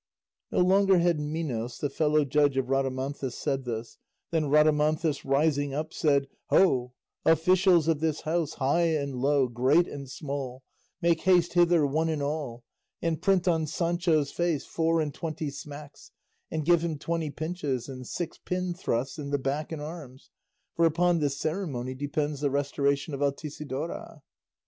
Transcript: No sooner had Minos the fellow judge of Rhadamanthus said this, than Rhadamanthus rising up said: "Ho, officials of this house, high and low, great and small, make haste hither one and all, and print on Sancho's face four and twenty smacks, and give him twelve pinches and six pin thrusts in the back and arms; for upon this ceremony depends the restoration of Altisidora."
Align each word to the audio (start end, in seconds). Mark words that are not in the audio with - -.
No 0.49 0.67
sooner 0.67 0.97
had 0.97 1.19
Minos 1.19 1.77
the 1.77 1.87
fellow 1.87 2.25
judge 2.25 2.57
of 2.57 2.69
Rhadamanthus 2.69 3.33
said 3.35 3.65
this, 3.65 3.99
than 4.31 4.49
Rhadamanthus 4.49 5.23
rising 5.23 5.75
up 5.75 5.93
said: 5.93 6.27
"Ho, 6.49 6.93
officials 7.23 7.87
of 7.87 7.99
this 7.99 8.21
house, 8.21 8.53
high 8.55 8.95
and 8.97 9.13
low, 9.13 9.47
great 9.47 9.87
and 9.87 10.09
small, 10.09 10.63
make 11.03 11.21
haste 11.21 11.53
hither 11.53 11.85
one 11.85 12.09
and 12.09 12.23
all, 12.23 12.63
and 12.99 13.21
print 13.21 13.47
on 13.47 13.67
Sancho's 13.67 14.31
face 14.31 14.65
four 14.65 15.01
and 15.01 15.13
twenty 15.13 15.51
smacks, 15.51 16.09
and 16.49 16.65
give 16.65 16.83
him 16.83 16.97
twelve 16.97 17.35
pinches 17.35 17.87
and 17.87 18.07
six 18.07 18.39
pin 18.39 18.73
thrusts 18.73 19.19
in 19.19 19.29
the 19.29 19.37
back 19.37 19.71
and 19.71 19.83
arms; 19.83 20.31
for 20.75 20.85
upon 20.85 21.19
this 21.19 21.37
ceremony 21.37 21.93
depends 21.93 22.41
the 22.41 22.49
restoration 22.49 23.13
of 23.13 23.19
Altisidora." 23.21 24.23